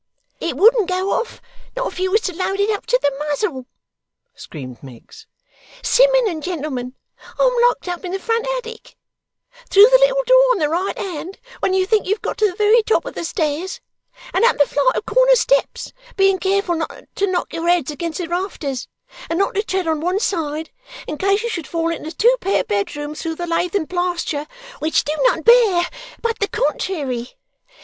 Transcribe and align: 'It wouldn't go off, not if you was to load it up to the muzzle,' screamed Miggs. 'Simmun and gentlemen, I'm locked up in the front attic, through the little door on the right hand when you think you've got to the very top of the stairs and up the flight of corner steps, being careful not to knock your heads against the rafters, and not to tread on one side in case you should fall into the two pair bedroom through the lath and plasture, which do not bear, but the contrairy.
'It 0.39 0.57
wouldn't 0.57 0.89
go 0.89 1.11
off, 1.11 1.39
not 1.75 1.85
if 1.85 1.99
you 1.99 2.09
was 2.09 2.21
to 2.21 2.33
load 2.35 2.59
it 2.59 2.71
up 2.75 2.87
to 2.87 2.97
the 3.03 3.13
muzzle,' 3.19 3.67
screamed 4.33 4.81
Miggs. 4.81 5.27
'Simmun 5.83 6.27
and 6.27 6.41
gentlemen, 6.41 6.95
I'm 7.39 7.53
locked 7.67 7.87
up 7.87 8.03
in 8.03 8.11
the 8.11 8.17
front 8.17 8.47
attic, 8.57 8.95
through 9.69 9.85
the 9.91 9.99
little 9.99 10.23
door 10.25 10.43
on 10.53 10.57
the 10.57 10.69
right 10.69 10.97
hand 10.97 11.37
when 11.59 11.75
you 11.75 11.85
think 11.85 12.07
you've 12.07 12.23
got 12.23 12.39
to 12.39 12.49
the 12.49 12.55
very 12.55 12.81
top 12.81 13.05
of 13.05 13.13
the 13.13 13.23
stairs 13.23 13.79
and 14.33 14.43
up 14.43 14.57
the 14.57 14.65
flight 14.65 14.95
of 14.95 15.05
corner 15.05 15.35
steps, 15.35 15.93
being 16.17 16.39
careful 16.39 16.73
not 16.73 17.03
to 17.13 17.27
knock 17.27 17.53
your 17.53 17.67
heads 17.69 17.91
against 17.91 18.17
the 18.17 18.27
rafters, 18.27 18.87
and 19.29 19.37
not 19.37 19.53
to 19.53 19.61
tread 19.61 19.85
on 19.85 19.99
one 20.01 20.19
side 20.19 20.71
in 21.05 21.15
case 21.15 21.43
you 21.43 21.49
should 21.49 21.67
fall 21.67 21.89
into 21.91 22.09
the 22.09 22.15
two 22.15 22.37
pair 22.41 22.63
bedroom 22.63 23.13
through 23.13 23.35
the 23.35 23.45
lath 23.45 23.75
and 23.75 23.87
plasture, 23.87 24.47
which 24.79 25.03
do 25.03 25.13
not 25.27 25.45
bear, 25.45 25.85
but 26.23 26.39
the 26.39 26.47
contrairy. 26.47 27.35